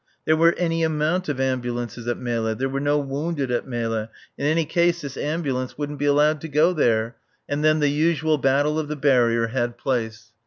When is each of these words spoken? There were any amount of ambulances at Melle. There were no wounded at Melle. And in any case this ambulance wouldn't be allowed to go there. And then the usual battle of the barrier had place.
There 0.25 0.35
were 0.35 0.55
any 0.57 0.81
amount 0.81 1.29
of 1.29 1.39
ambulances 1.39 2.07
at 2.07 2.17
Melle. 2.17 2.55
There 2.55 2.67
were 2.67 2.79
no 2.79 2.97
wounded 2.97 3.51
at 3.51 3.67
Melle. 3.67 3.93
And 4.35 4.47
in 4.47 4.47
any 4.47 4.65
case 4.65 5.01
this 5.01 5.15
ambulance 5.15 5.77
wouldn't 5.77 5.99
be 5.99 6.05
allowed 6.07 6.41
to 6.41 6.47
go 6.47 6.73
there. 6.73 7.17
And 7.47 7.63
then 7.63 7.81
the 7.81 7.87
usual 7.89 8.39
battle 8.39 8.79
of 8.79 8.87
the 8.87 8.95
barrier 8.95 9.45
had 9.49 9.77
place. 9.77 10.31